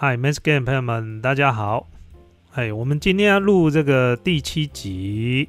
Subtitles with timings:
[0.00, 1.88] 嗨 m i s Game 朋友们，大家好。
[2.52, 5.48] 哎，我们今天要录这个第七集。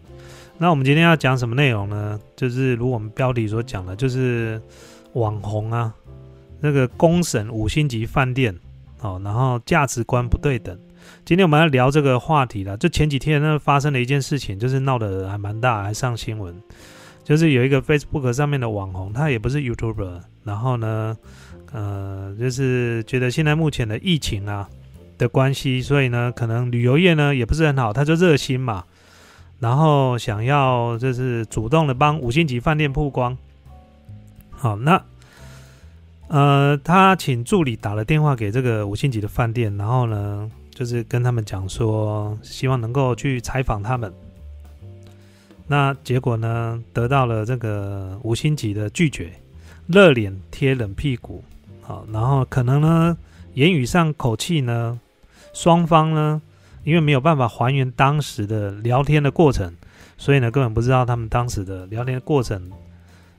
[0.57, 2.19] 那我们今天要讲什么内容呢？
[2.35, 4.59] 就是如我们标题所讲的，就是
[5.13, 5.93] 网红啊，
[6.59, 8.59] 那个公审五星级饭店
[9.01, 10.75] 哦，然后价值观不对等。
[11.23, 12.75] 今天我们要聊这个话题了。
[12.75, 16.59] 就前几天呢，发生了一件事情，就是闹得还蛮大，还上新闻。
[17.23, 21.15] 就是有一个 Facebook 上面的网红，他也不是 YouTuber，然后呢。
[21.71, 24.67] 呃，就是觉得现在目前的疫情啊
[25.17, 28.85] 的关系，所以呢，可能旅游业呢也不是很好，他就热心嘛，
[29.59, 33.37] 然后想要就是主动的帮五星级饭店曝光。
[34.49, 35.03] 好，那
[36.27, 44.13] 呃，他请助理打了电话给这个五星级的饭店，然后呢，就是跟他们讲说，希望能够去采访他们。
[45.67, 49.31] 那结果呢，得到了这个五星级的拒绝，
[49.87, 51.43] 热脸贴冷屁股。
[51.89, 53.17] 啊，然后可能呢，
[53.55, 54.99] 言语上口气呢，
[55.53, 56.39] 双方呢，
[56.83, 59.73] 因为没有办法还原当时的聊天的过程，
[60.15, 62.71] 所以呢，根本不知道他们当时的聊天的过程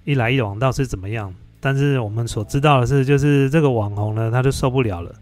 [0.03, 1.33] 一来一往到是怎么样。
[1.61, 5.15] 但是我们所知道的是，就是这个网红呢，他就受不了了，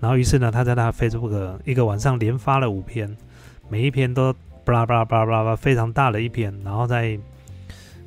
[0.00, 3.16] 然后于是呢，他在他 Facebook 一个晚上连发了五篇，
[3.68, 4.34] 每一篇都
[4.64, 7.16] 巴拉巴拉巴拉巴拉非常大的一篇，然后在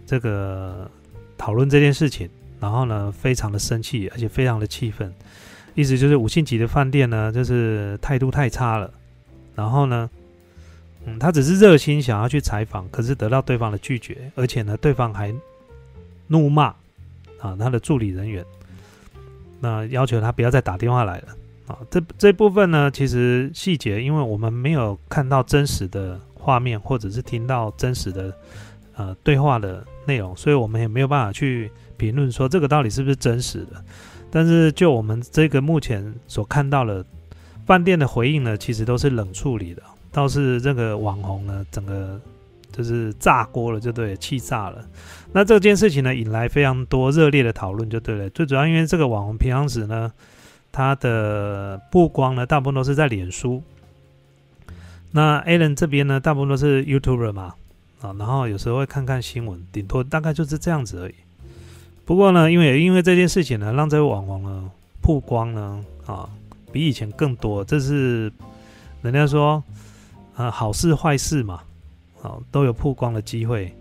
[0.05, 0.91] 这个
[1.37, 2.29] 讨论这件事情。
[2.59, 5.13] 然后呢，非常的生气，而且非常的气愤，
[5.75, 8.89] 意思就是五星级的饭店呢，就是态度太差了。
[9.53, 10.09] 然后呢，
[11.05, 15.35] 嗯，他只是热心想要去采访，可是得到对方的拒绝，而且呢，对方还
[16.27, 16.73] 怒骂
[17.39, 18.43] 啊他的助理人员，
[19.59, 21.27] 那要求他不要再打电话来了
[21.67, 21.77] 啊。
[21.91, 28.33] 这这部分呢，其实细节，因为我们没有看到真实的画面，或者是听到真实的
[28.95, 31.69] 呃对话的内容，所以我们也没有办法去。
[31.97, 33.83] 评论说这个到底是不是真实的？
[34.31, 37.05] 但是就我们这个目前所看到的
[37.65, 39.81] 饭店的回应呢，其实都是冷处理的。
[40.11, 42.19] 倒是这个网红呢，整个
[42.71, 44.85] 就是炸锅了，就对，气炸了。
[45.31, 48.29] 那这件事情呢，引来非常多热烈的讨论，就对了。
[48.29, 50.11] 最主要因为这个网红平常时呢，
[50.71, 53.61] 他的曝光呢，大部分都是在脸书。
[55.11, 57.55] 那 a l a n 这边呢，大部分都是 YouTuber 嘛，
[58.01, 61.15] 啊，然后有时候会看看新闻，顶多大概就是这样子而已。
[62.05, 64.71] 不过呢，因为因为这件事情呢，让这位网红呢
[65.01, 66.29] 曝光呢啊，
[66.71, 67.65] 比以前更多。
[67.65, 68.31] 这是
[69.01, 69.63] 人家说
[70.35, 71.63] 啊，好事坏事嘛，
[72.21, 73.75] 好都有曝光的机会。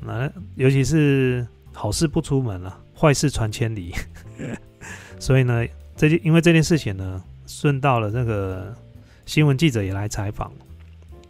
[0.00, 3.94] 那尤其是好事不出门了，坏事传千里。
[5.20, 8.74] 所以呢，这件因为这件事情呢，顺道了那个
[9.26, 10.50] 新闻记者也来采访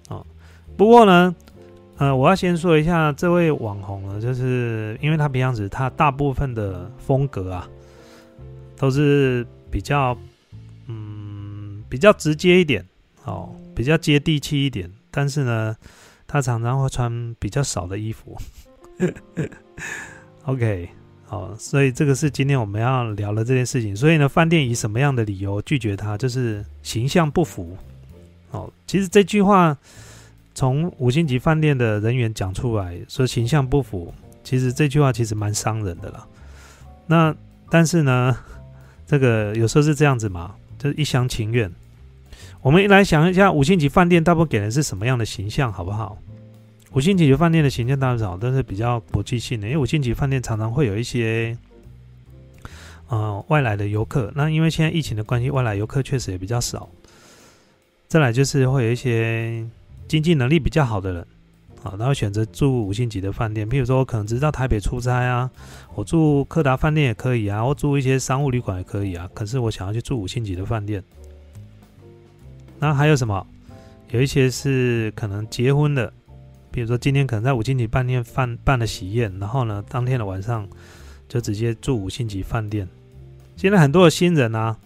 [0.09, 0.25] 啊。
[0.77, 1.35] 不过呢。
[2.01, 7.69] 呃，我要先说一下这位网红呢，就是因为他平常时他大部分的风格啊，
[8.79, 10.17] 都是比较
[10.87, 12.83] 嗯比较直接一点
[13.25, 14.91] 哦，比较接地气一点。
[15.11, 15.77] 但是呢，
[16.27, 18.35] 他常常会穿比较少的衣服。
[20.47, 20.89] OK，
[21.27, 23.95] 好，所以这个是今天我们要聊的这件事情。
[23.95, 26.17] 所以呢，饭店以什么样的理由拒绝他？
[26.17, 27.77] 就是形象不符。
[28.53, 29.77] 哦，其实这句话。
[30.55, 34.13] 从五星级饭店的人员讲出来说形象不符，
[34.43, 36.27] 其实这句话其实蛮伤人的啦。
[37.07, 37.35] 那
[37.71, 38.37] 但是呢，
[39.07, 41.71] 这个有时候是这样子嘛，就是一厢情愿。
[42.61, 46.19] 我们来想一下，五星级饭店大部分给人是什么样的形象，好不好？
[46.93, 51.57] 五星级饭店的形象大少都是比较国际性的，因为五星级饭店常常会有一些
[53.09, 54.33] 呃外来的游客。
[54.35, 56.89] 那因为现在疫情的关系，外来游客确实也比较少。
[58.09, 59.65] 再来就是会有一些。
[60.11, 61.27] 经济能力比较好的人，
[61.85, 63.71] 啊，然后选择住五星级的饭店。
[63.71, 65.49] 譬如说，我可能只是到台北出差啊，
[65.95, 69.31] 我住柯达饭店也可以啊，我住一些商务旅馆也可以啊。
[69.33, 71.01] 可是我想要去住五星级的饭店。
[72.81, 73.47] 那还有什么？
[74.11, 76.13] 有一些是可能结婚的，
[76.73, 80.69] 比如说今天可能在五星级饭店办办了喜宴，然后呢，当天的晚上
[81.29, 82.89] 就直接住五星级饭店。
[83.55, 84.77] 现在很多的新人啊，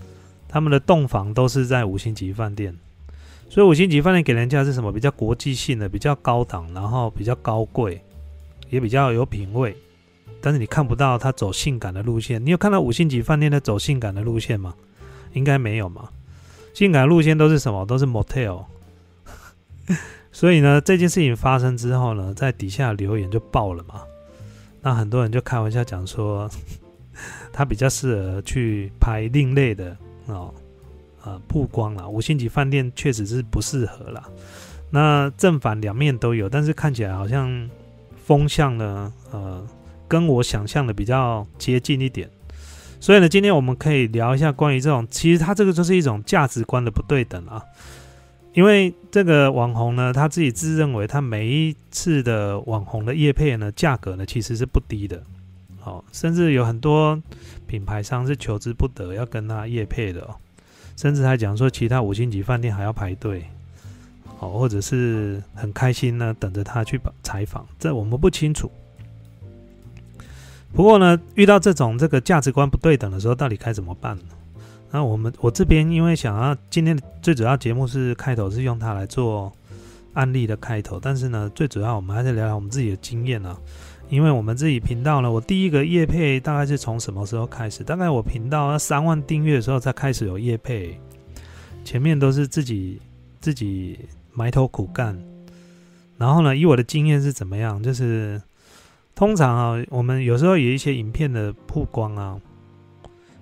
[0.47, 2.77] 他们的洞房都是在五星级饭店。
[3.55, 4.91] 所以五星级饭店给人家是什么？
[4.93, 8.03] 比较国际性的，比较高档，然后比较高贵，
[8.69, 9.77] 也比较有品味。
[10.41, 12.45] 但是你看不到他走性感的路线。
[12.45, 14.75] 你有看到五星级饭店的走性感的路线吗？
[15.35, 16.09] 应该没有嘛。
[16.73, 17.87] 性感路线都是什么？
[17.87, 18.65] 都是 motel。
[20.33, 24.03] 所以呢，这件事情发生之后呢，在底下留言就爆了嘛。
[24.83, 26.51] 那很多人就开玩笑讲说，
[27.55, 29.97] 他比较适合去拍另类的
[30.27, 30.53] 哦。
[31.25, 34.23] 呃，曝光了，五星级饭店确实是不适合了。
[34.91, 37.69] 那正反两面都有，但是看起来好像
[38.25, 39.67] 风向呢，呃，
[40.07, 42.31] 跟我想象的比较接近一点。
[43.01, 47.63] 所以呢，今天我们可以聊一下关于这种，其实它这个就是一种价值观的不对等啊。
[48.53, 55.21] 因为这个网红呢，他自己自认为他每一次的网红的叶配呢，价格呢其实是不低的，
[55.81, 57.21] 好，甚至有很多
[57.67, 60.37] 品牌商是求之不得要跟他叶配的哦，
[60.97, 63.45] 甚至还讲说其他五星级饭店还要排队，
[64.39, 68.71] 哦，或者是很开心呢等着他去采访，这我们不清楚。
[70.73, 74.25] 不过呢，遇到这种这个价值观不对等的时候，到底该怎么办呢？
[74.91, 79.53] 那我们我这边因为想要今天最主要节目是开头是用它来做
[80.13, 83.57] 案例的开头，但是呢，最主要我们还是聊聊我们自己的经验啊。
[84.09, 87.83] 因为我们自己频道呢，我第一个业配大概是从什么时候开始？
[87.83, 90.99] 大概我频道要三万订阅的时候才开始有业配，
[91.85, 93.01] 前面都是自己
[93.41, 93.99] 自己
[94.33, 95.19] 埋头苦干。
[96.17, 97.83] 然后呢，以我的经验是怎么样？
[97.83, 98.41] 就是
[99.15, 102.41] 通常啊，我们有时候有一些影片的曝光啊，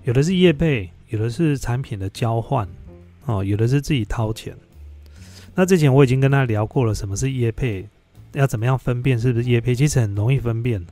[0.05, 0.91] 有的是业配。
[1.09, 2.67] 有的是产品的交换，
[3.27, 4.57] 哦，有的是自己掏钱。
[5.55, 7.87] 那之前我已经跟他聊过了，什么是业配，
[8.33, 10.85] 要怎么样分辨是不是业配，其实很容易分辨。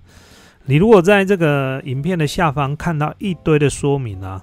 [0.67, 4.43] 你如果在这个影片的下方看到一堆的说明啊，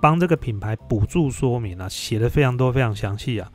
[0.00, 3.50] 帮这个品牌补助说明啊，写的非常多、非常详细啊，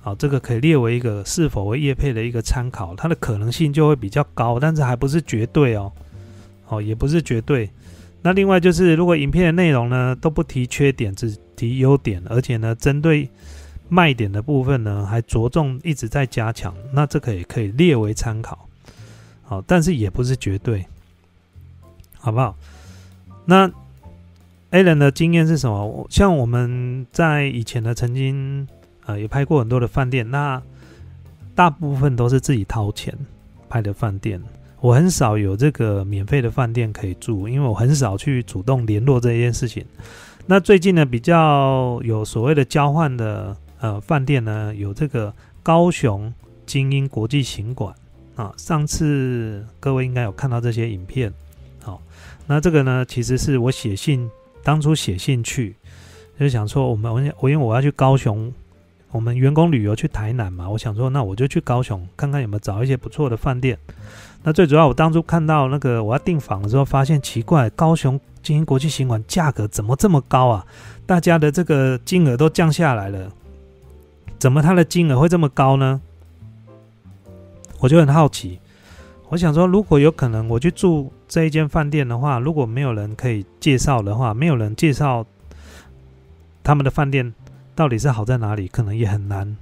[0.00, 5.90] 好，这个可以列为一个是否为业配的一个参考，它的可能性就会比较高，但是还不是绝对哦，
[6.68, 7.68] 哦，也不是绝对。
[8.20, 13.28] 那另外就是，如果影片的内容呢都不提缺点，只提优点，而且呢针对
[13.88, 18.68] 卖点的部分呢还着重一直在加强，那这个也可以列为参考，
[19.42, 20.84] 好，但是也不是绝对，
[22.18, 22.54] 好不好？
[23.44, 23.70] 那
[24.70, 26.06] A 人的经验是什么？
[26.10, 28.68] 像我们在以前呢曾经
[29.06, 30.62] 呃也拍过很多的饭店，那
[31.54, 33.16] 大部分都是自己掏钱
[33.68, 34.40] 拍的饭店。
[34.80, 39.84] 我很少有这个免费的饭店可以住，因为我很少去主动联络这件事情。
[40.46, 45.32] 那最近呢，比较有所谓的交换的呃饭店呢，有这个
[45.62, 46.32] 高雄
[46.66, 47.94] 精英国际行馆
[48.36, 48.52] 啊。
[48.56, 51.32] 上次各位应该有看到这些影片，
[51.82, 52.00] 好，
[52.46, 54.30] 那这个呢，其实是我写信
[54.62, 55.76] 当初写信去，
[56.38, 58.52] 就想说我们我我因为我要去高雄。
[59.10, 63.78] 我们员工旅游去台南嘛，我想说，那我就去高雄看看有没有找一些不错的饭店。
[64.42, 70.66] 那最主要，我当初看到那个我要订房的时候，发现奇怪，高雄精英国际行馆价格怎么这么高啊？
[71.06, 73.32] 大家的这个金额都降下来了，
[74.38, 76.00] 怎么它的金额会这么高呢？
[77.80, 78.58] 我就很好奇，
[79.28, 85.24] 我想说，如果有可能我去住这一间饭店的话，如果没有人可以介绍的话，没有人介绍
[86.62, 87.34] 他们的饭店。
[87.74, 88.66] 到底是好在哪里？
[88.66, 89.56] 可能也很难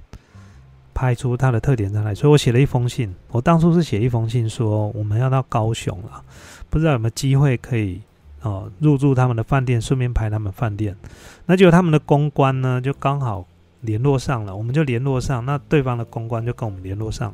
[0.91, 2.15] 拍出它的特点在哪里。
[2.15, 3.13] 所以我写了一封信。
[3.29, 6.23] 我当初是写一封信说我们要到高雄了，
[6.67, 8.01] 不知道有没有机会可以
[8.41, 10.97] 哦入住他们的饭店，顺便拍他们饭店。
[11.45, 13.45] 那就他们的公关呢，就刚好
[13.87, 15.43] 联络上了，我们就联络上。
[15.43, 17.33] 那对方的公关就跟我们联络上。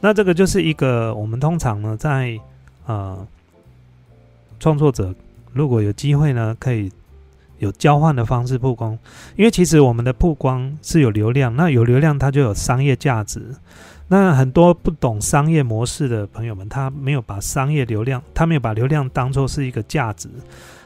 [0.00, 2.36] 那这个就是一个我们通常呢在
[2.86, 3.24] 呃
[4.58, 5.14] 创作者
[5.52, 6.90] 如果有机会呢可以。
[7.60, 8.98] 有交换的方式曝光，
[9.36, 13.54] 因为其实我们的曝光是有流量，那有流量它就有商业价值。
[14.08, 20.30] 那很多不懂商业模式的朋友们，他没有把商业流量，他没有把流量当做是一个价值，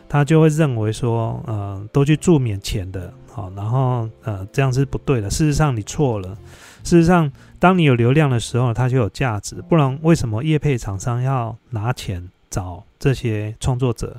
[0.08, 5.28] 他就会认为说，呃，都去助免钱的，好，然后呃，这样是不对的。
[5.28, 6.38] 事实上你错了。
[6.84, 9.56] 事实上，当你有流量的时候，它就有价值。
[9.68, 14.16] 不然为什么业配厂商要拿钱找这些创作者，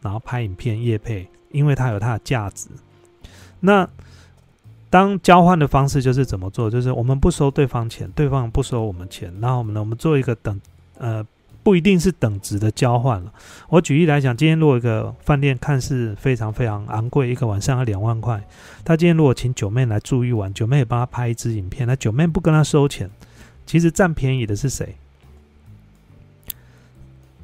[0.00, 1.28] 然后拍影片业配？
[1.50, 2.68] 因为它有它的价值。
[3.58, 3.88] 那
[4.88, 6.70] 当交换的方式就是怎么做？
[6.70, 10.60] 就是我们不收对方钱，对方不收我们钱，然后我们呢，我们做一个等
[10.98, 11.26] 呃，
[11.62, 13.32] 不一定是等值的交换了。
[13.68, 18.42] 我举例来讲，今天如果一个饭店看似非常非常昂贵，一个晚上要两万块，
[18.84, 23.08] 他今天如果请九妹来住一晚，九妹也帮他拍一支影片，那九妹不跟他收钱，
[23.64, 24.96] 其实占便宜的是谁？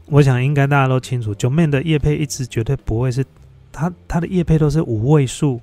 [0.07, 3.25] 我想应该大家都清楚，九妹的叶配一直绝对不会是。
[3.71, 5.61] 他他的业配都是五位数，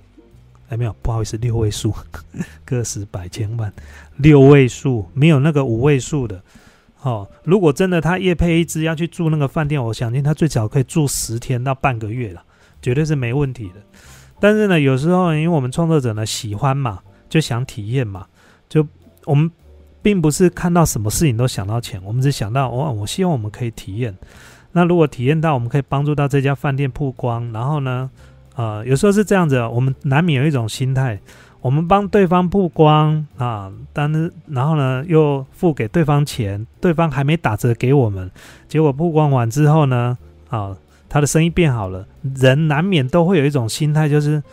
[0.70, 1.94] 哎，没有，不好意思，六位数，
[2.64, 3.74] 个十百千万，
[4.18, 6.42] 六位数没有那个五位数的。
[7.06, 12.44] 哦，如果真的他夜配一支要去住那个饭店，我相信他最少可以住十天到半个月了，
[12.82, 13.76] 绝对是没问题的。
[14.40, 18.26] 但是呢，有时候因为我们创作者呢喜欢嘛，就想体验嘛，
[18.68, 18.86] 就
[19.26, 19.52] 我们
[20.02, 24.16] 并不是看到什么事情都想到钱，我们只想到哦我希望我们可以体验。
[24.72, 28.10] 那如果体验到，我们可以帮助到这家饭店曝光，然后呢，
[28.56, 31.20] 呃，有时候是这样子，我们难免有一种心态，
[31.66, 38.30] 我们帮对方曝光啊，但是然后呢，又付给对方钱，对方还没打折给我们，
[38.68, 40.16] 结果曝光完之后呢，
[40.50, 40.78] 啊，
[41.10, 42.06] 他的生意变好了，
[42.36, 44.44] 人难免都会有一种心态，就是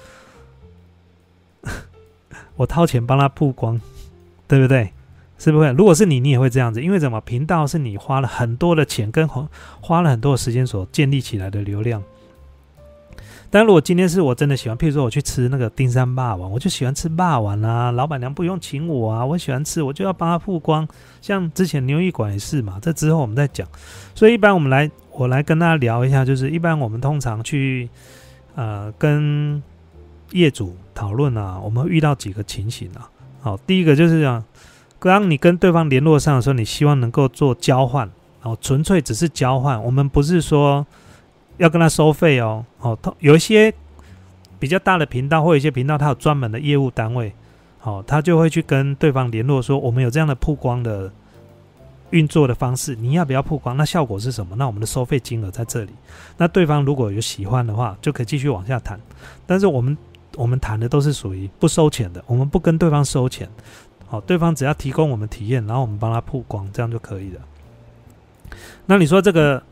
[2.57, 3.79] 我掏钱帮他曝光，
[4.49, 4.91] 对不对？
[5.37, 5.71] 是不是？
[5.73, 7.21] 如果是你，你也会这样子，因为什么？
[7.21, 12.03] 频道是你花了很多的钱跟花了很多的时间所建立起来的流量。
[13.53, 20.89] 但如果今天是我真的喜欢，譬如说我去吃那个丁山霸王，我就喜欢吃霸王啊，老板娘不用请我啊，我喜欢吃，我就要帮他曝光。
[21.21, 23.69] 像之前牛一馆也是嘛，这之后我们再讲。
[24.15, 27.91] 所以一般我们来，我来跟大家聊一下，就是一般我们通常去
[28.55, 29.63] 呃跟
[30.31, 33.11] 业主讨论啊，我们会遇到几个情形啊。
[33.43, 34.43] 好，第一个就是这样。
[34.99, 39.83] 当你跟对方联络上的时候，你希望能够做交换，哦，纯粹只是交换。
[39.85, 40.87] 我们不是说
[41.59, 43.73] 要跟他收费哦，哦，有一些
[44.59, 47.33] 比较大的频道或一些频道，它有专门的业务单位，
[47.79, 51.13] 好，他就会去跟对方联络说，我们有这样的曝光的
[52.11, 53.77] 运作的方式，你要不要曝光？
[53.77, 54.55] 那效果是什么？
[54.57, 55.93] 那我们的收费金额在这里。
[56.37, 59.01] 那对方如果有喜欢的话，就可以继续往下谈。
[59.47, 59.97] 但是我们
[60.37, 63.49] 我们谈的都是属于不收钱的，我们不跟对方收钱。
[64.07, 67.41] 好，对方只要提供我们体验，然后我们帮他曝光，这样就可以了。
[68.85, 69.63] 那你说这个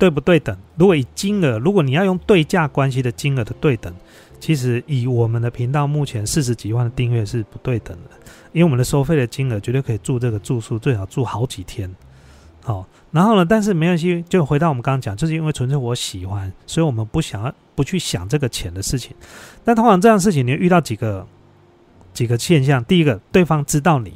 [0.00, 0.56] 对不对等？
[0.74, 3.94] 如果以金额，如果你要用对价关系的金额的对等，
[4.40, 8.10] 其实以我们的频道目前四十几万的订阅是不对等的，
[8.52, 11.94] 因为我们的收费的金额绝对可以住这个住宿，最少住好几天。
[12.62, 19.14] 好，然后呢，但是没关系，就回到我们刚刚讲，就是因为纯粹我喜欢，所以我们不想要不去想这个钱的事情。
[19.64, 21.26] 但通常这样事情，你遇到几个？
[22.12, 24.14] 几个现象，第一个，对方知道你，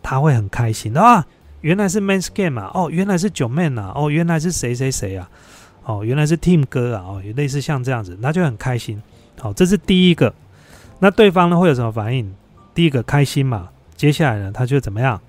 [0.00, 1.26] 他会很开心啊，
[1.60, 5.28] 原来是 Man's Game 啊，哦，原来是九 Man 啊，哦，原来是谁谁谁啊，
[5.84, 9.00] 哦，原来是 Team 哥啊，哦，也类似像这样子，那就很开心。
[9.40, 10.32] 好，这是第一个。
[11.00, 12.32] 那对方呢会有什么反应？
[12.74, 15.20] 第一个开心嘛，接下来呢，他就怎么样？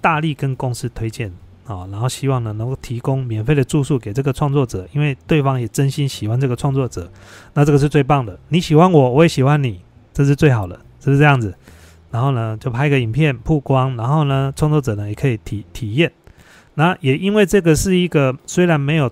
[0.00, 1.30] 大力跟公司推荐
[1.66, 7.10] 啊，然后希望呢能够提供免费的住宿给这个创作者，因为对方也真心喜欢这个创作者，
[7.54, 8.38] 那这个是最棒的。
[8.48, 9.80] 你喜欢我，我也喜欢你。
[10.12, 11.54] 这是最好的，就是这样子。
[12.10, 16.10] 然后呢，就拍个影片曝光，然后呢，创作者呢也可以体体验。
[16.74, 19.10] 那也因为这个是一个虽然没有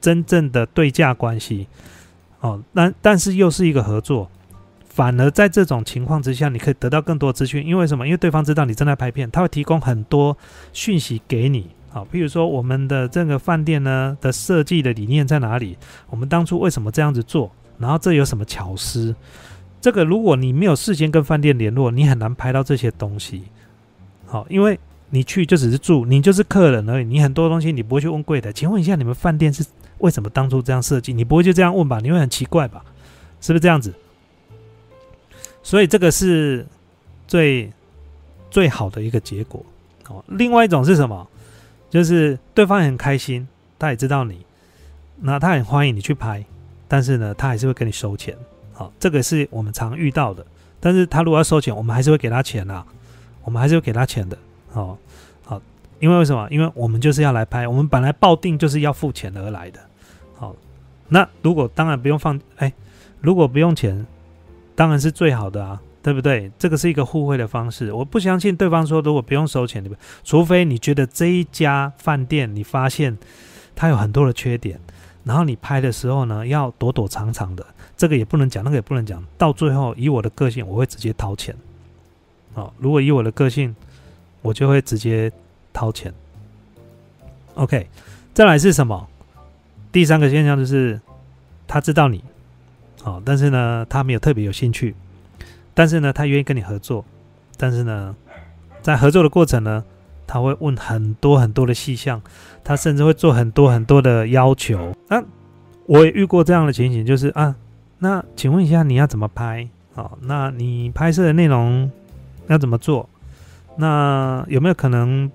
[0.00, 1.66] 真正的对价关系
[2.40, 4.30] 哦，但但是又是一个合作，
[4.88, 7.66] 反而在这种情况之下，你可以得到更多资讯。
[7.66, 8.06] 因为什么？
[8.06, 10.36] 因为对方知道你正在拍片，他会提供很多
[10.72, 11.68] 讯息给你。
[11.90, 15.76] 好，譬如说我们的这个饭店呢的设计的理念在哪里？
[16.10, 17.50] 我们当初为什么这样子做？
[17.78, 19.14] 然后这有什么巧思？
[19.80, 23.44] 这个如果你没有事先跟饭店联络，你很难拍到这些东西。
[24.26, 24.78] 好，因为
[25.10, 27.04] 你去就只是住，你就是客人而已。
[27.04, 29.64] 你很多东西你不会去问柜台，请问一下你们饭店是
[29.98, 31.12] 为什么当初这样设计？
[31.12, 31.98] 你不会就这样问吧？
[32.02, 32.84] 你会很奇怪吧？
[33.40, 33.94] 是不是这样子？
[35.62, 36.66] 所以这个是
[37.26, 37.72] 最
[38.50, 39.64] 最好的一个结果。
[40.08, 41.26] 哦，另外一种是什么？
[41.88, 43.46] 就是对方很开心，
[43.78, 44.44] 他也知道你，
[45.20, 46.44] 那他很欢迎你去拍，
[46.86, 48.36] 但是呢，他还是会跟你收钱。
[48.78, 50.46] 好，这个是我们常遇到的，
[50.78, 52.84] 但是他如果要收钱，我们还是会给他钱呐，
[53.42, 54.38] 我们还是会给他钱的。
[54.70, 54.96] 好，
[55.44, 55.60] 好，
[55.98, 56.46] 因为为什么？
[56.48, 59.80] 因为我们就是要来拍，我们本来报定就是要付钱而来的。
[60.36, 60.54] 好，
[61.08, 62.72] 那如果当然不用放，哎，
[63.20, 64.06] 如果不用钱，
[64.76, 66.48] 当然是最好的啊，对不对？
[66.56, 67.92] 这个是一个互惠的方式。
[67.92, 69.98] 我不相信对方说如果不用收钱，对不对？
[70.22, 73.18] 除非你觉得这一家饭店你发现
[73.74, 74.78] 它有很多的缺点，
[75.28, 77.64] 然后你拍的时候呢要躲躲藏藏的。
[77.98, 79.22] 这个也不能讲，那个也不能讲。
[79.36, 81.54] 到最后，以我的个性，我会直接掏钱。
[82.54, 83.74] 好，如果以我的个性，
[84.40, 85.30] 我就会直接
[85.72, 86.14] 掏钱。
[87.54, 87.88] OK，
[88.32, 89.06] 再来是什么？
[89.90, 91.00] 第三个现象就是，
[91.66, 92.22] 他知道你，
[93.02, 94.94] 好，但是呢，他没有特别有兴趣，
[95.74, 97.04] 但是呢，他愿意跟你合作，
[97.56, 98.14] 但是呢，
[98.80, 99.84] 在合作的过程呢，
[100.28, 102.22] 他会问很多很多的细项，
[102.62, 104.94] 他甚至会做很多很多的要求。
[105.08, 105.20] 那
[105.86, 107.56] 我也遇过这样的情形，就是啊。
[107.98, 109.68] 那请问一下，你要怎么拍？
[109.92, 111.90] 好，那你拍摄的内容
[112.46, 113.08] 要怎么做？
[113.76, 115.28] 那有没有可能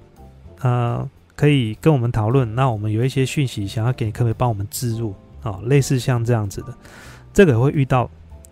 [0.61, 2.55] 呃，可以跟我们讨论？
[2.55, 5.13] 那我们有一些讯息想要给你，可不可以帮我们置入？
[5.41, 6.73] 啊，类似像这样子的，
[7.33, 8.09] 这个会遇到。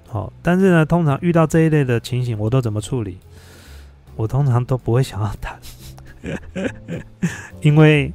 [0.09, 3.17] 好，但是呢，通常遇到这一类的情形，我都怎么处理？
[4.17, 5.57] 我通常都不会想要谈，
[7.61, 8.11] 因为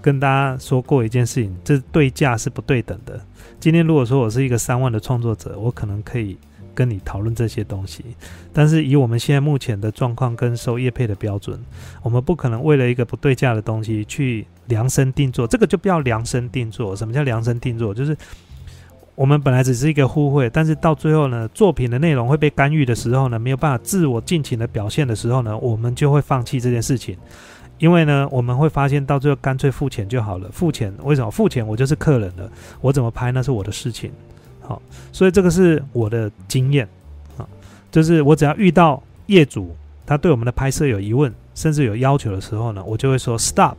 [0.00, 3.20] 跟大家说过一件事情，这对价是不对等的。
[3.58, 6.38] 今天如果说我是一个三万的创作者，我可能可以
[6.74, 8.04] 跟你讨论这些东西。
[8.52, 11.58] 但是以我们现在目前的状况跟收业配的标准，
[12.02, 15.46] 我们不可能为了一个不对价的东西去量身定做。
[15.46, 16.94] 这个就不要量身定做。
[16.94, 17.92] 什么叫量身定做？
[17.94, 18.16] 就是
[19.16, 27.16] 我们本来只是一个互惠，但是到最后呢，作品的内容会被干预的时候呢，没有办法自我尽情的表现的时候呢，我们就会放弃这件事情。
[27.78, 30.48] 因为呢，我们会发现到最后干脆付钱就好了。
[30.52, 31.30] 付钱为什么？
[31.30, 34.10] 付钱我就是客人了，我怎么拍那是我的事情。
[34.60, 34.80] 好，
[35.12, 36.86] 所以这个是我的经验
[37.38, 37.48] 啊，
[37.90, 43.74] 就是我只要遇到业主他对我们的拍摄有疑问，甚至有要求的时候呢，我就会说 stop。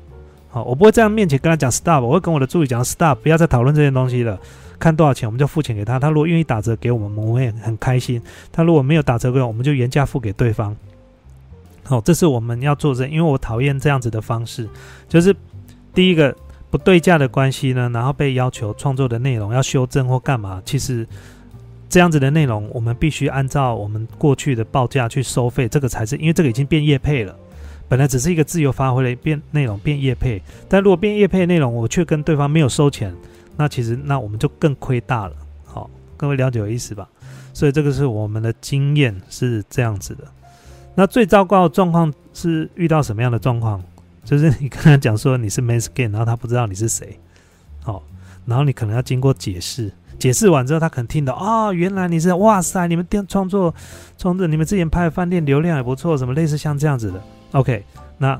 [0.50, 4.40] 好，我不会在他面前跟他讲 stop，我会跟我的助理讲 stop，不要再讨论这些东西了。
[4.80, 8.22] 看多少钱我们就付钱给他，他如果愿意打折给我们，我们也很开心。
[8.52, 10.76] 他如果没有打折给我们，我们就原价付给对方。
[11.84, 14.68] 好，这是我们要做的，因为我讨厌这样子的方式，
[15.08, 15.36] 就是
[15.94, 16.36] 第一个
[16.70, 21.08] 不对价的关系呢，然后被要求创作的内容要修正或干嘛，其实
[21.88, 27.34] 这样子的内容我们必须按照我们过去的报价去收费，这个才是因为这个已经变业配了，
[27.88, 33.16] 本来只是一个自由发挥的变内容变业配，但如果变业配内容，我却跟对方没有收钱，
[33.58, 35.34] 那其实那我们就更亏大了。
[35.66, 37.10] 好，各位了解我意思吧？
[37.54, 40.24] 所以这个是我们的经验是这样子的。
[40.96, 43.84] 那最糟糕的状况是遇到什么样的状况？
[44.24, 47.18] 就是你跟他讲说你是 Manskin，然后他不知道你是谁，
[47.82, 48.04] 好，
[48.46, 53.74] 然后你可能要经过解释，解释完之后他可能听到啊，原来你是哇塞，你们店创作
[54.18, 57.24] 创作，你们之前拍的饭店流量也不错，什么类似像这样子的
[57.54, 57.86] ，OK，
[58.18, 58.38] 那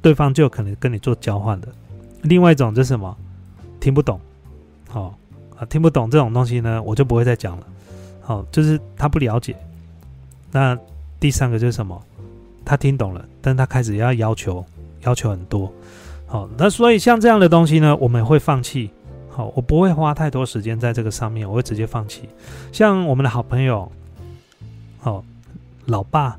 [0.00, 1.68] 对方就可能跟你做交换的。
[2.22, 3.16] 另外一种就是什么？
[3.80, 4.20] 听不懂，
[4.88, 5.18] 好
[5.56, 7.66] 啊，听不懂这种东西呢，我就不会再讲了，
[8.20, 9.56] 好，就是他不了解。
[10.50, 10.78] 那
[11.18, 12.00] 第三个就是什么？
[12.64, 14.64] 他听懂了，但他开始要要求，
[15.00, 15.72] 要求很多。
[16.26, 18.90] 好，那所以像这样的东西呢，我们会放弃。
[19.28, 22.28] 好，我不会花太多时间在这个上面，我会直接放弃。
[22.70, 23.90] 像我们的好朋友，
[25.00, 25.24] 好，
[25.86, 26.38] 老爸，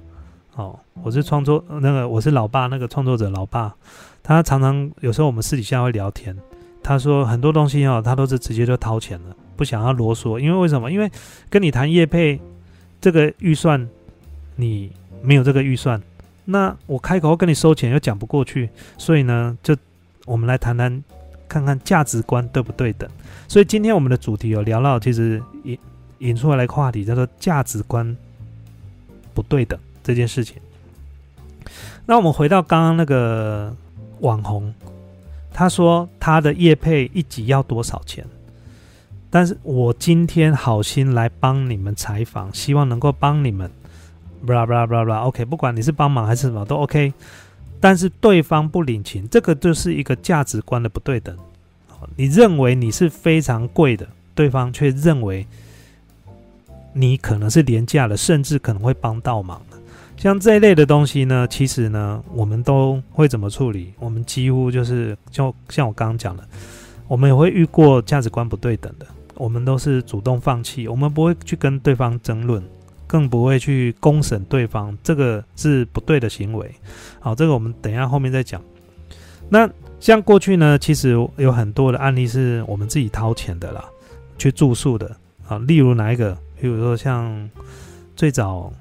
[0.55, 3.75] 哦，我是创作那个，我是老爸那个创作者老爸，
[4.23, 6.35] 他常常有时候我们私底下会聊天，
[6.81, 10.91] 他说很多东西哦，他都是直接就掏钱了，不想要啰嗦，因为为什么？
[10.91, 11.11] 因为
[11.49, 12.39] 跟你谈业配
[12.99, 13.87] 这个预算。
[14.55, 14.91] 你
[15.23, 15.99] 没有这个预算，
[16.45, 19.75] 那我开口跟你收钱又讲不过去，所以呢，就
[20.25, 21.03] 我们来谈谈，
[21.49, 23.09] 看看价值观对不对等。
[23.47, 25.75] 所以今天我们的主题有聊到，其实引
[26.19, 28.15] 引出来一个话题，叫做价值观
[29.33, 30.61] 不对等这件事情。
[32.05, 33.75] 那我们回到刚刚那个
[34.23, 34.73] 网红，
[35.53, 38.25] 他说他的业配一集要多少钱？
[39.29, 43.69] 但是我今天好心来帮你们采访，希望能够帮你们。
[44.45, 47.13] 布拉布拉布拉布拉，OK，不管你是帮忙还是什么都 OK，
[47.79, 51.37] 但是对方不领情，这个就是一个价值观的不对等。
[52.15, 55.47] 你认为你是非常贵的，对方却认为
[56.93, 59.61] 你可能是廉价的，甚至可能会帮倒忙。
[60.17, 63.93] 像这一类的东西呢，其实呢，我们都会怎么处理？
[63.99, 66.43] 我们几乎就是就像我刚刚讲的，
[67.07, 72.63] 我们也会遇过价值观不对等的，我们都是主动放弃，我们不会去跟对方争论。
[73.05, 76.73] 更不会去公审对方，这个是不对的行为。
[77.19, 78.59] 好，这个我们等一下后面再讲。
[79.49, 83.85] 那像过去呢，其实有很多的案例是我们自己掏钱的啦，
[84.39, 85.15] 去住宿的。
[85.47, 86.35] 啊，例如哪一个？
[86.59, 87.47] 比如说像
[88.15, 88.73] 最早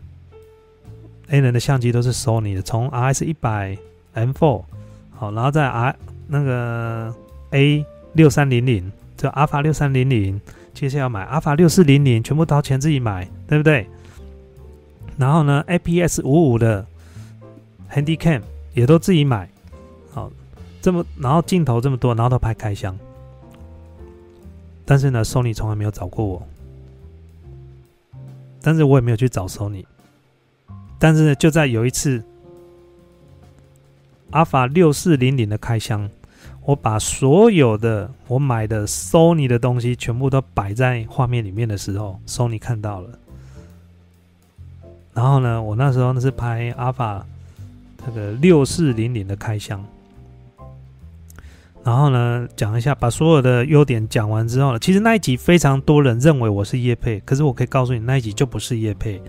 [1.33, 3.75] A 人的相机都是 Sony 的，从 RS 一百
[4.14, 4.62] M4，
[5.11, 7.14] 好，然后在 R 那个
[7.53, 10.38] A 六三零零，就 Alpha 六三零零，
[10.75, 13.87] 接下来要买 Alpha 六四零零，全部掏钱自己买，对不对？
[15.16, 16.85] 然后呢，APS 五五的
[17.90, 18.42] Handycam
[18.75, 19.49] 也都自己买，
[20.11, 20.31] 好，
[20.83, 22.95] 这么然后镜头这么多，然后都拍开箱，
[24.85, 26.47] 但是呢，Sony 从来没有找过我，
[28.61, 29.83] 但是我也没有去找 Sony，
[31.03, 32.23] 但是呢，就在有一次
[34.31, 36.09] ，Alpha 六四零零的开箱，
[36.65, 43.19] 我把所有的我买的 Sony 的东西全部都摆在画面里面的时候，Sony 看到了。
[45.12, 47.27] 然后呢，我那时候呢是拍阿法
[48.07, 49.85] 这个六四零零的开箱，
[51.83, 59.21] 然后呢讲一下，把所有的优点讲完之后呢，其实那一集非常多人认为我是叶配，可是我可以告诉你，那一集就不是叶配。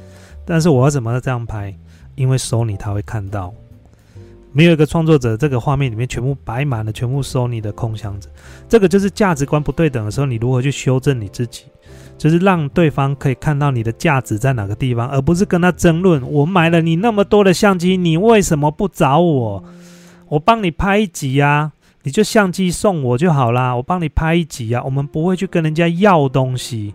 [0.45, 1.73] 但是我要怎么这样拍？
[2.15, 3.53] 因为收你他会看到，
[4.51, 8.29] 没有一个创作者这个画面里面全部摆满了全部收你的空箱子，
[8.69, 11.63] 这个就是价值观不对等的时候，你如何去修正你自己？
[12.15, 16.21] 就是让对方可以看到你的价值在哪个地方，而不是跟他争论。
[16.31, 19.63] 我买了你那么多的相机，你为什么不找我？
[20.29, 21.71] 我帮你拍一集呀，
[22.03, 23.75] 你就相机送我就好啦。
[23.75, 26.93] 我帮你拍一集呀，我们不会去跟人家要东西，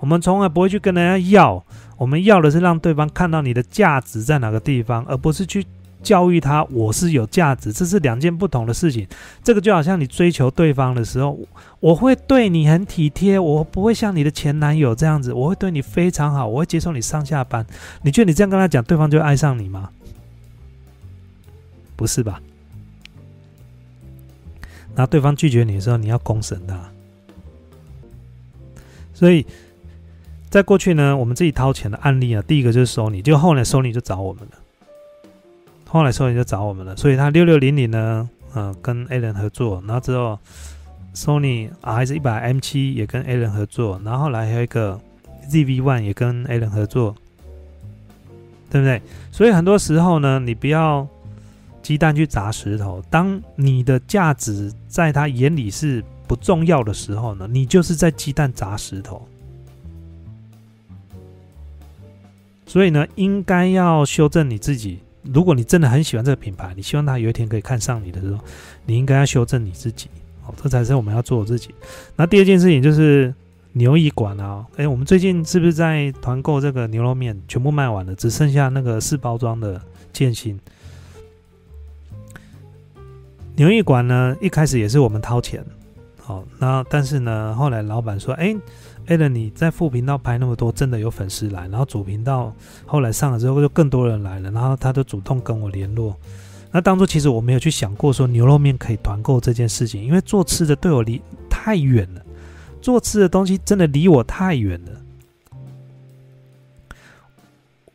[0.00, 1.64] 我们从来不会去跟人家要。
[1.98, 5.66] 我们要的是让对方看到你的价值在哪个地方，而不是去。
[6.00, 9.04] 教育他，我是有价值，这是两件不同的事情。
[9.42, 11.36] 这个就好像你追求对方的时候，
[11.80, 17.66] 我会对你很体贴，我不会像你的前男友这样子，我会对你非常好，我会接受你上下班。
[18.02, 19.90] 你觉得你这样跟他讲，对方就爱上你吗？
[21.96, 22.40] 不是吧？
[24.94, 26.78] 那对方拒绝你的时候，你要公审他。
[29.12, 29.44] 所以，
[30.50, 34.58] 在过去呢，我们自己掏钱的案例啊，第一个就是索尼，就后来索尼就找我们了，
[35.86, 40.38] 后来索尼就找我们了，所以他六六零零呢，嗯，跟 A 人合作，然后之后
[41.14, 44.98] 索尼 RS 一百 M 七也跟 A 人合作，然后后来还有一个
[45.50, 47.14] ZV One 也跟 A 人合作，
[48.70, 49.02] 对不对？
[49.30, 51.06] 所以很多时候呢，你不要
[51.82, 56.04] 鸡蛋去砸石头，当你的价值在他眼里是。
[56.28, 59.26] 不重要的时候呢，你就是在鸡蛋砸石头。
[62.68, 65.00] 所以呢，应该要修正你自己。
[65.24, 68.38] 如果你真的很喜欢这个品牌，你希望他有一天可以看上你的时候，
[68.86, 70.08] 你应该要修正你自己。
[70.46, 71.74] 哦，这才是我们要做自己。
[72.14, 73.34] 那第二件事情就是
[73.72, 77.38] 牛一馆啊，哎，我们最近是不是在团购这个牛肉面？
[77.48, 79.80] 全部卖完了，只剩下那个四包装的
[80.12, 80.58] 建新
[83.56, 84.36] 牛一馆呢。
[84.40, 85.64] 一开始也是我们掏钱。
[86.20, 88.54] 好，那但是呢，后来老板说：“哎
[89.08, 91.66] a l n 你在副频道拍那么多，真的有粉丝来。
[91.68, 92.54] 然后主频道
[92.86, 94.50] 后来上了之后，就更多人来了。
[94.50, 96.16] 然后他就主动跟我联络。
[96.70, 102.22] 那当初其实我没有去想过说牛肉面可以团购这件事情，因为做吃的对我离太远了，
[102.80, 104.92] 做吃的东西真的离我太远了。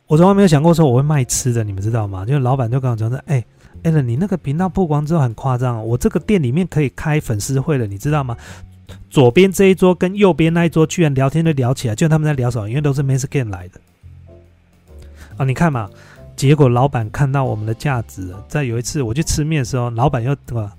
[0.06, 2.26] 我从来没有想过说我会卖吃的，你们知道吗？
[2.26, 3.44] 就老板就跟我讲说：哎。”
[3.82, 8.34] 艾伦，你那个频道曝光之后很夸张，我这个店里面可以开粉丝会了，你知道吗？
[9.08, 12.68] 左边这一桌跟右边那一桌居然聊天都聊起来，就他们在聊什么？
[12.68, 13.80] 因为都是 Mass Game 来的
[15.36, 15.44] 啊！
[15.44, 15.88] 你看嘛，
[16.36, 20.72] 结果老板看到我们的价值，在有一次我去吃面的时候，老板又对吧？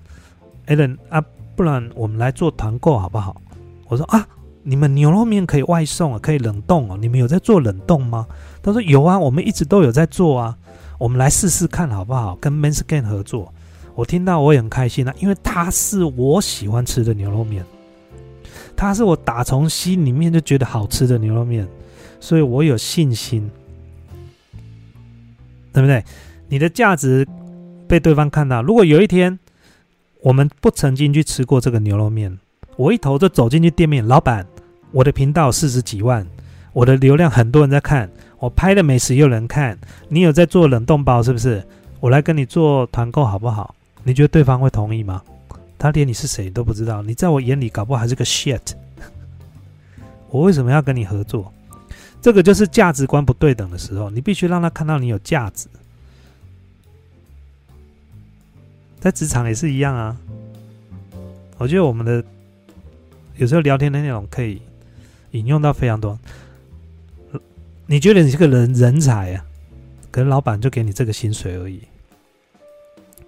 [0.66, 1.24] 艾伦啊，
[1.56, 3.42] 不然我们来做团购好不好？
[3.88, 4.28] 我说啊，
[4.64, 8.28] 你们牛肉面可以外送啊，可以冷冻哦，你们有在做冷冻吗？
[8.62, 10.58] 他说有啊，我们一直都有在做啊。
[10.98, 12.36] 我们来试试看好不好？
[12.38, 13.54] 跟 Menscan 合作，
[13.94, 17.66] 我听到我也很开心啊，因为他是我喜欢吃的牛肉面，
[18.76, 21.68] 它是我打从心里面就觉得好吃的牛肉面，
[22.20, 23.50] 所以我有信心，
[25.74, 26.04] 对不对？
[26.48, 27.28] 你的价值
[27.88, 28.62] 被对方看到。
[28.62, 29.40] 如果有一天
[30.22, 32.38] 我们不曾经去吃过这个牛肉面，
[32.76, 34.46] 我一头就走进去店面，老板，
[34.92, 36.28] 我的频道四十几万，
[36.74, 38.10] 我的流量很多人在看。
[38.38, 41.66] 我拍的美食有人看，你有在做冷冻包是不是？
[42.02, 43.74] 我来跟你做团购好不好？
[44.04, 45.24] 你觉得对方会同意吗？
[45.86, 48.74] 他连你是谁都不知道，你在我眼里搞不好还是个 shit。
[50.30, 51.54] 我为什么要跟你合作？
[52.22, 55.68] 这个就是价值观不对等的时候，你必须让他看到你有价值。
[59.00, 60.18] 在职场也是一样啊。
[61.60, 62.24] 我觉得我们的
[63.38, 64.60] 有时候聊天的内容可以
[65.32, 66.18] 引用到非常多。
[67.86, 69.46] 你觉得你是个人人才啊？
[70.10, 71.84] 可是老板就给你这个薪水而已。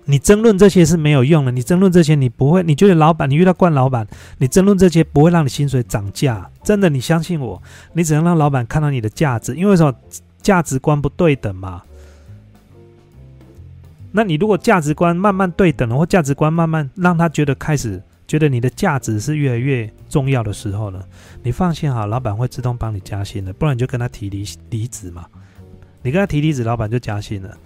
[0.07, 1.51] 你争论这些是没有用的。
[1.51, 2.63] 你争论这些，你不会。
[2.63, 4.07] 你觉得老板，你遇到惯老板，
[4.39, 6.49] 你争论这些不会让你薪水涨价。
[6.63, 7.61] 真的，你相信我，
[7.93, 9.55] 你只能让老板看到你的价值。
[9.55, 9.93] 因为什么？
[10.41, 11.83] 价值观不对等嘛。
[14.13, 18.01] 那你如果价值观慢慢对等了，或价值观慢慢让他觉得开始。
[18.27, 21.01] 觉得你的价值是越来越重要的时候呢，
[21.43, 25.25] 你放心哈，老板会自动帮你加薪的，不然你就跟他提离离职嘛。
[26.01, 27.57] 你跟他提离职，老板就加薪了。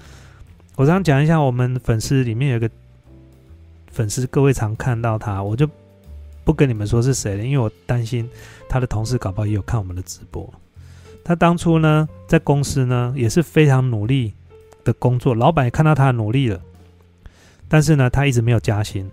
[0.75, 2.69] 我常讲一下，我们粉丝里面有个
[3.91, 5.69] 粉丝，各位常看到他，我就
[6.43, 8.27] 不跟你们说是谁了，因为我担心
[8.67, 10.51] 他的同事搞不好也有看我们的直播。
[11.23, 14.33] 他当初呢，在公司呢也是非常努力
[14.83, 16.59] 的工作，老板也看到他的努力了，
[17.67, 19.07] 但是呢，他一直没有加薪。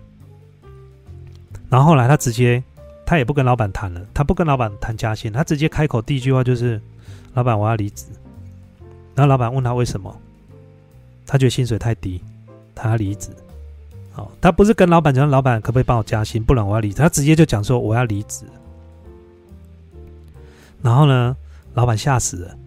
[1.69, 2.63] 然后后来他直接，
[3.05, 6.81] 他也不跟老板谈了，他不跟老板谈加薪，他直接开口第一句话就是
[7.35, 8.05] ：“老板，我要离职。”
[9.13, 10.19] 然后老板问他为什么，
[11.29, 12.19] 他觉得薪水太低，
[12.73, 13.29] 他离职。
[14.11, 16.43] 好，他不是跟老板讲：“老板可不可以帮我加薪？
[16.43, 18.45] 不然我要离职。”他直接就讲说：“我要离职。”
[20.81, 21.37] 然后呢，
[21.75, 22.57] 老板吓死了，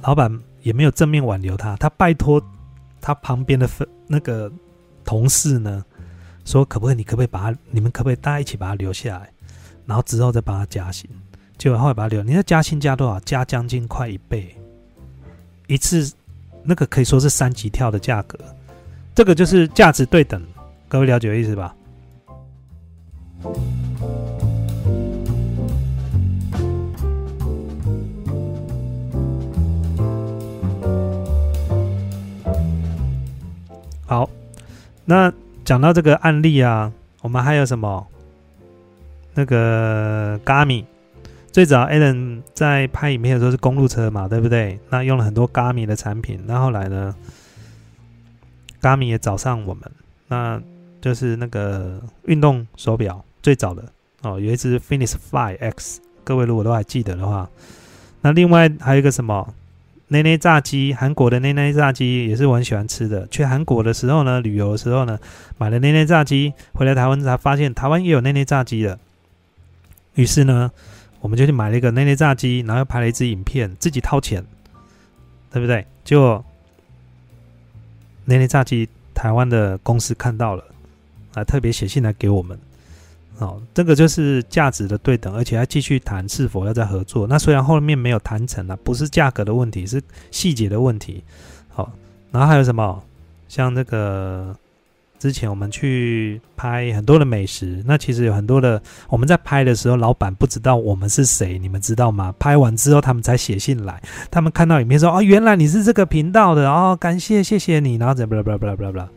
[0.00, 2.42] 老板也没有正面挽留他，他拜托
[2.98, 4.50] 他旁边的分那个
[5.04, 5.84] 同事呢。
[6.46, 6.96] 说可不可以？
[6.96, 7.58] 你可不可以把他？
[7.70, 9.30] 你们可不可以大家一起把他留下来？
[9.84, 11.10] 然后之后再帮他加薪？
[11.58, 12.22] 结果后来把他留。
[12.22, 13.20] 你的加薪加多少？
[13.20, 14.56] 加将近快一倍，
[15.66, 16.10] 一次
[16.64, 18.38] 那个可以说是三级跳的价格。
[19.14, 20.42] 这个就是价值对等，
[20.88, 21.74] 各位了解意思吧？
[34.06, 34.28] 好，
[35.04, 35.32] 那。
[35.64, 38.04] 讲到这个案例啊，我们还有什么？
[39.32, 40.84] 那个 Gami，
[41.52, 44.80] 最早 Alan 在拍影片的时候是公路车嘛，对不对？
[44.88, 47.14] 那用了很多 Gami 的产品，那后来呢
[48.80, 49.82] ，Gami 也找上我们，
[50.28, 50.60] 那
[51.02, 53.84] 就是那个运动手表最早的。
[54.22, 57.50] 哦，有一只 Finish Fly X，各位如果都还记得的话，
[58.22, 59.54] 那另外还有一个什么？
[60.08, 63.26] 内内炸鸡，韩国的内内炸鸡也是我很喜欢吃的。
[63.28, 65.18] 去韩国的时候呢，旅游的时候呢，
[65.56, 68.98] 买了内内炸鸡，回来台湾才发现台湾也有内内炸鸡的，
[70.14, 70.70] 于是呢，
[71.22, 74.44] 我们就去买了一个内内炸鸡，然后又拍了一支影片，自己掏钱，
[75.52, 75.86] 对不对？
[76.04, 76.44] 就
[78.24, 80.64] 内内炸鸡台湾的公司看到了，
[81.34, 82.58] 啊，特别写信来给我们，
[83.38, 87.26] 哦，这个就是价值的对等，而且还继续谈是否要再合作。
[87.26, 91.22] 那虽然后面没有谈成啊，不是价格的问题，是细节的问题。
[91.68, 91.92] 好，
[92.32, 93.02] 然后还有什么？
[93.48, 94.56] 像这个。
[95.22, 102.34] 之前我们去拍很多的美食，那其实有很多的我们在拍的时候，老板不知道我们是谁，你们知道吗？
[102.40, 109.08] 拍完之后他们才写信来，他们看到影片说：“哦，原来你是这个频道的哦，感谢谢谢你。”然后怎么巴拉巴拉巴拉巴拉。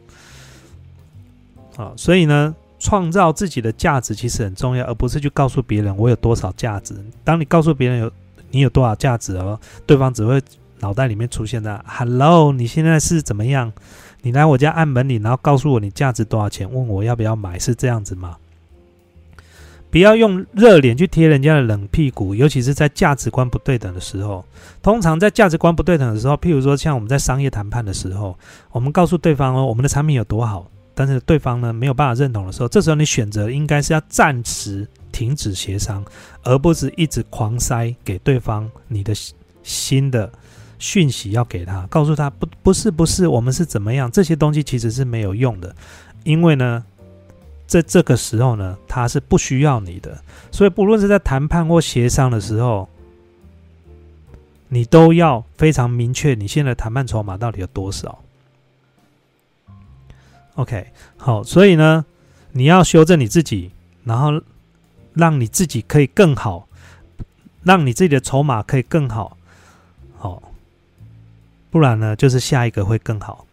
[1.75, 6.93] 好，所以呢，创造自己的价值其实很重要，而不是去告诉别人我有多少价值。
[7.23, 8.11] 当你告诉别人有
[8.51, 10.39] 你有多少价值哦，对方只会
[10.81, 13.73] 脑袋里面出现的 “Hello，你现在是怎么样？”
[14.25, 18.35] 你来我家按门铃，然后告诉我你价值多少钱，问我要不要买，是这样子吗？
[19.91, 24.43] 不要用热脸去贴人家的冷屁股，尤其是在价值观不对等的时候。
[24.81, 28.35] 通常在价值观不对等的时候，譬如说像我们在商业谈判的时候，
[28.71, 36.03] 我们告诉对方哦，我们的产品有多好，但是对方呢没有办法认同的时候，这时候你选择应该是要暂时停止协商，
[36.41, 39.13] 而不是一直狂塞给对方你的
[39.61, 40.27] 新的。
[40.79, 44.11] 讯息要给他，告诉他不不是不是，我们是怎么样？
[44.11, 45.75] 这些东西其实是没有用的，
[46.23, 46.83] 因为呢，
[47.65, 50.21] 在这个时候呢，他是不需要你的。
[50.51, 52.88] 所以不论是在谈判或协商的时候，
[54.67, 58.19] 你都要非常明确你现在谈判筹码到底有多少。
[60.55, 62.05] OK，好，所以呢，
[62.51, 63.71] 你要修正你自己，
[64.03, 64.41] 然后
[65.13, 66.67] 让你自己可以更好，
[67.63, 69.38] 让你自己的筹码可以更好，
[71.75, 73.45] 不然呢，就是下一个会更好。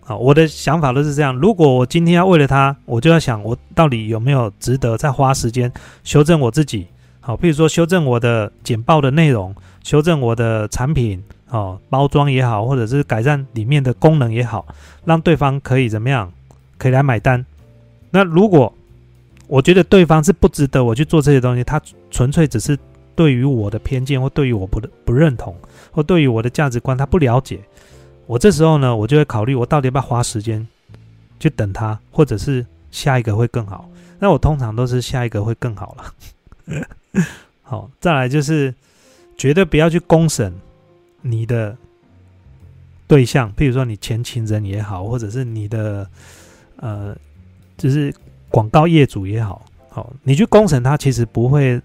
[0.00, 1.32] 好，我的想法都是这样。
[1.36, 6.88] 如果我今天要为了他，我就要想我到底有没有值得再花时间修正我自己。
[7.20, 14.66] 好，譬如说修正我的简报的内容，修正我的产品，哦，包装也好，或者是改善里面的功能也好，
[15.04, 16.32] 让对方可以怎么样，
[16.78, 17.46] 可以来买单。
[18.10, 18.74] 那如果
[19.46, 22.76] 我觉得对方是不值得我去做这些东西，他纯粹只是
[23.14, 25.54] 对于我的偏见或对于我不不认同。
[25.98, 27.58] 或对于我的价值观，他不了解，
[28.28, 30.64] 我这时候呢，我就会考虑我到底要不要花时间
[31.40, 33.90] 去等他，或者是下一个会更好。
[34.20, 37.24] 那我通常都是下一个会更好了。
[37.62, 38.72] 好，再来就是
[39.36, 40.54] 绝对不要去公审
[41.20, 41.76] 你的
[43.08, 46.08] 对象，譬如说你前情人也好，或者是你的
[46.76, 47.12] 呃，
[47.76, 48.14] 就是
[48.50, 51.82] 广告业主也好，好，你去公审他，其实不会。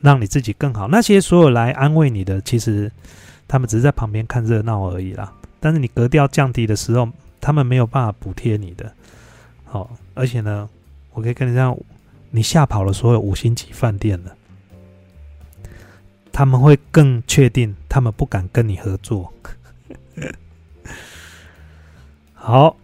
[0.00, 0.88] 让你自己更好。
[0.88, 2.90] 那些所有来安慰你的，其实
[3.46, 5.32] 他们只是在旁边看热闹而已啦。
[5.60, 7.08] 但是你格调降低的时候，
[7.40, 8.92] 他们没有办法补贴你的。
[9.64, 10.68] 好，而且呢，
[11.12, 11.76] 我可以跟你讲，
[12.30, 14.34] 你吓跑了所有五星级饭店了，
[16.32, 19.30] 他们会更确定，他们不敢跟你合作。
[22.32, 22.74] 好，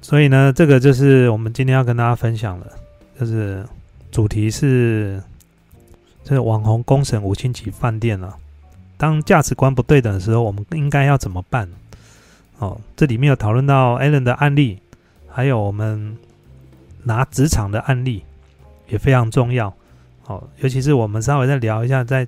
[0.00, 2.72] 所以呢，这个就是我们今天要跟大家分享的，
[3.18, 3.66] 就是
[4.12, 5.20] 主题是。
[6.28, 8.36] 这个网红公审五星级饭店啊，
[8.96, 11.68] 当价值观不对等的时候，我们应该要怎么办？
[12.58, 14.80] 哦，这里面有讨论到 Allen 的案例，
[15.28, 16.16] 还有我们
[17.04, 18.24] 拿职场的案例
[18.88, 19.72] 也非常重要。
[20.26, 22.26] 哦，尤其是我们稍微再聊一下，再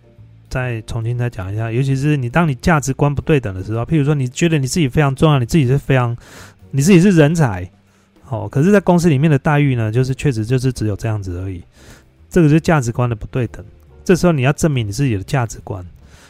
[0.48, 1.72] 再重新再讲一下。
[1.72, 6.16] 尤其是你当你价值观不对等的时候，譬如说你觉得你自己非常重要，你自己是非常
[6.70, 7.68] 你自己是人才，
[8.28, 11.60] 哦，可是，在公司里面的待遇呢，就是确实就是只有这样子而已。
[12.30, 13.64] 这个是价值观的不对等。
[14.08, 15.84] 这时候你要证明你自己的价值观，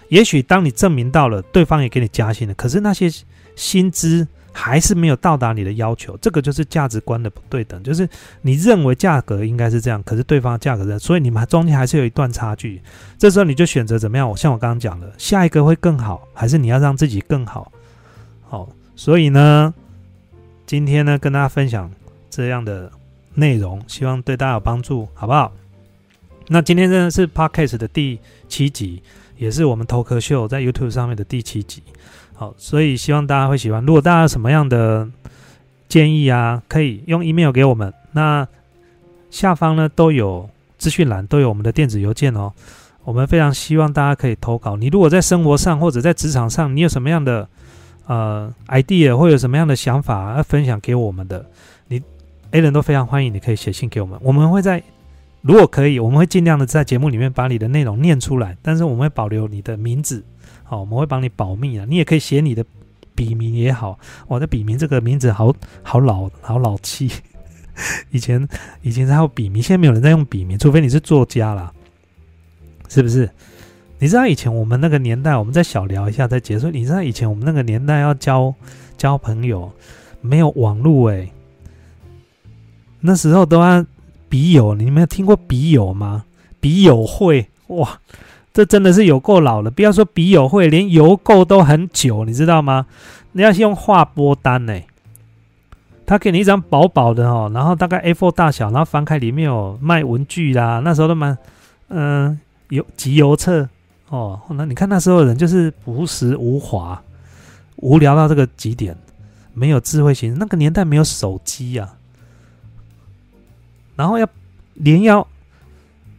[0.09, 3.09] 也许当你证明到了，对方也给你加薪了，可是那些
[3.55, 8.09] 薪资还是没有到达你的要求，这个就是价值观的不对等，就是
[8.43, 12.83] 你认为价格应该是这样，可是对方价格在，所以你们中间还是有一段差距。
[13.17, 14.29] 这时候你就选择怎么样？
[14.29, 17.71] 我像我刚刚讲的，下一个会更好，还是你要让自己更好？
[18.49, 19.73] 好，所以呢，
[20.67, 21.89] 今天呢跟大家分享
[22.29, 22.91] 这样的
[23.35, 25.53] 内容，希望对大家有帮助，好不好？
[26.49, 29.03] 那今天真的是 Podcast 的第七集，
[29.37, 31.83] 也是我们头壳秀在 YouTube 上面的第七集。
[32.35, 33.85] 好，所以希望大家会喜欢。
[33.85, 35.09] 如果大家有什么样的
[35.89, 37.93] 建议啊，可以用 email 给我们。
[38.13, 38.47] 那
[39.31, 42.53] 下方呢都有资讯栏，都有我们的电子邮件哦。
[43.05, 44.77] 我们非常希望大家可以投稿。
[44.77, 47.49] 你如果在生活上或者在职场上，你有什么样的
[48.07, 51.45] 呃 idea 或有什么样的想法要分享给我们的，
[51.89, 52.01] 你
[52.53, 54.83] A 人都非常欢迎，你可以写信给我们，我们会在
[55.41, 60.25] 如果可以，我们会尽量的在节目里面把你的内容念出来，但是我们会保留你的名字，
[60.65, 62.65] 好，我们会帮你保密啊，你也可以写你的
[63.15, 67.11] 笔名也好，我的笔名这个名字好好老好老气。
[68.11, 68.49] 以前
[68.83, 71.73] 以前还有笔名，现在没有人在用笔名，除非你是作家啦，
[72.89, 73.31] 是不是？
[74.01, 76.71] 你知道以前我们那个年代，我们再小聊一下再结束。
[76.71, 78.53] 你知道以前我们那个年代要交
[78.97, 79.73] 交朋友，
[80.21, 81.29] 没有网络哎，
[83.01, 83.85] 那时候都要
[84.29, 86.25] 笔友，你们有听过笔友吗？
[86.61, 88.01] 笔友会哇，
[88.53, 89.71] 这真的是有够老了。
[89.71, 92.87] 不要说笔友会，连邮购都很久，你知道吗？
[93.33, 94.81] 你要用划拨单呢。
[96.07, 101.37] 他给你一张薄薄的哦，然后大概 A4 大小，然后翻开里面有卖文具啦，那时候都蛮
[101.89, 103.69] 嗯邮集邮册
[104.09, 104.41] 哦。
[104.49, 106.99] 那你看那时候的人就是朴实无华，
[107.77, 108.97] 无聊到这个极点，
[109.53, 111.95] 没有智慧型，那个年代没有手机啊，
[113.99, 114.27] 然后要
[114.75, 115.27] 连要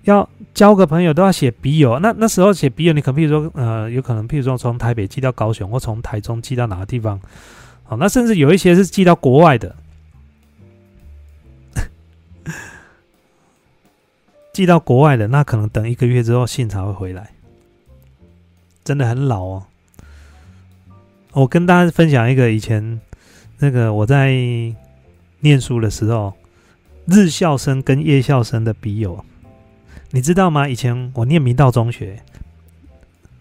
[0.04, 7.18] 要交个朋友都要写笔友，那那时候写笔友，你可比如说呃，有可能譬如说从台北寄到高雄，或从台中寄到哪个地方。
[7.86, 9.74] 好，那甚至有一些是寄到国外的，
[14.52, 17.30] 寄到国外的，那可能等一个月之后信才会回来，
[18.84, 19.64] 真的很老哦。
[21.32, 23.00] 我跟大家分享一个以前
[23.60, 24.34] 那个我在
[25.40, 26.34] 念书的时候，
[27.10, 29.26] 日校生跟夜校生的笔友，
[30.12, 30.70] 你知道吗？
[30.70, 32.22] 以前我念明道中学，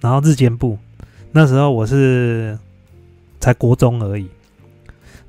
[0.01, 0.79] 然后日间部，
[1.33, 2.59] 那时候我是
[3.39, 4.27] 才国中而已。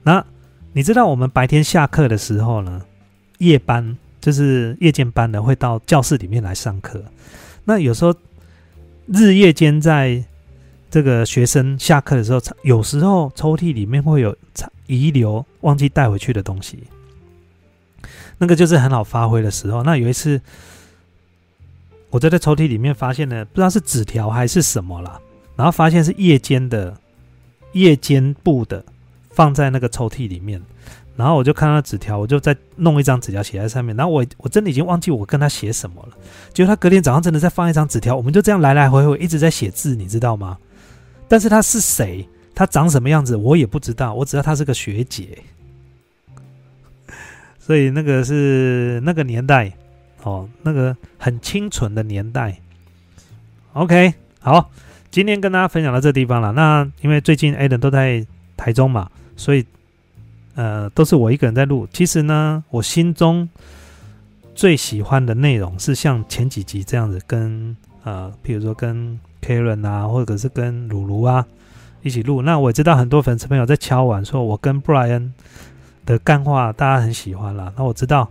[0.03, 0.25] 那
[0.71, 2.81] 你知道我们白天下课的时候呢，
[3.39, 7.03] 夜班就是夜间班的会到教室里面来上课。
[7.65, 8.15] 那有时候
[9.07, 10.23] 日夜间在
[10.89, 14.33] 这个学生下课的时候，有时候抽屉里面会有
[14.87, 16.79] 遗留忘记带回去的东西，
[18.37, 19.83] 那个就是很好发挥的时候。
[19.83, 20.41] 那有一次
[22.09, 25.19] 我在这抽屉里面发现了，不知道是纸条还是什么啦，
[25.55, 26.97] 然后发现是夜间的
[27.73, 28.83] 夜间部的。
[29.31, 30.61] 放在那个抽屉里面，
[31.15, 33.95] 然后我就看到纸条，我就再弄一张纸条写在上面。
[33.95, 36.17] 然后我我真的已经忘记我跟他写什么了。
[36.51, 40.57] 结果他隔天早上真的再放一张纸条，我们就这样来来回回一直在写字，你知道吗？
[41.29, 44.13] 但是他是谁，他长什么样子，我也不知道。
[44.13, 45.37] 我只知道他是个学姐。
[47.69, 49.71] 所以那个是那个年代
[50.23, 52.59] 哦，那个很清纯的年代。
[53.73, 54.71] OK，好，
[55.11, 56.51] 今天跟大家分享到这地方了。
[56.51, 58.25] 那因为最近 a d e n 都在
[58.57, 59.07] 台中嘛。
[59.35, 59.63] 所以，
[60.55, 61.87] 呃，都是我一个人在录。
[61.93, 63.47] 其实呢，我心中
[64.55, 71.45] 最喜欢的内容是像前几集这样子，跟呃，比如说跟 Karen 啊，或者是跟鲁鲁啊
[72.01, 72.41] 一起录。
[72.41, 75.31] 那我知道很多粉丝朋友在敲碗，说我跟布莱恩
[76.09, 77.71] 的干话大家很喜欢啦。
[77.77, 78.29] 那我知道，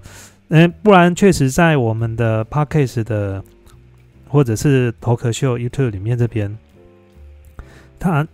[0.49, 3.43] 嗯，不然确实在我们的 Podcast 的
[4.29, 6.59] 或者是头壳秀 YouTube 里面这边，
[7.99, 8.27] 他。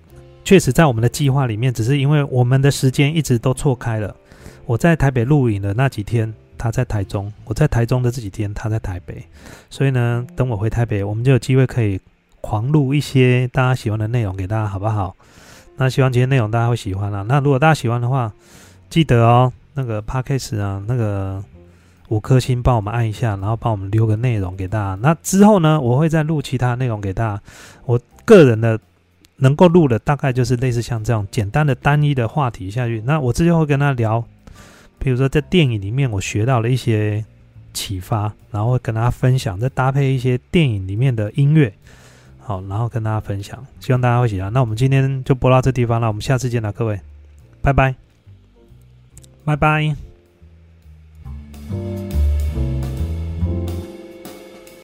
[0.47, 4.15] 确实，在我们的计划里面，只是因为我们的时间一直都错开了。
[4.67, 9.25] 我在台北录影的那几天，他在台中；我在台中的这几天，他在台北。
[9.71, 11.99] 所以呢，等我回台北，我们就有机会可以
[12.43, 15.17] 狂录一些大家喜欢的内容给大家，好不好？
[15.79, 17.25] 那希望今天内容大家会喜欢啦。
[17.27, 18.31] 那如果大家喜欢的话，
[18.95, 21.43] 记得哦，那个 p a d k a s 啊，那个
[22.11, 24.95] 五颗星帮我们按一下，然后帮我们留个内容给大家。
[25.03, 27.43] 那之后呢，我会再录其他内容给大家。
[27.87, 28.79] 我个人的。
[29.39, 33.03] 能够录的大概就是类似像这样简单的单一的话题下去。
[33.05, 34.25] 那我之前会跟他聊，
[34.97, 37.23] 比如说在电影里面我学到了一些
[37.73, 41.75] 启发，然后跟大家分享，再搭配一些电影里面的音乐，
[42.39, 44.53] 好，然后跟大家分享，希望大家会喜欢。
[44.53, 47.01] 那我们今天就播到这地方了，我们下次见了，各位，
[47.61, 47.93] 拜拜，
[49.45, 49.95] 拜拜。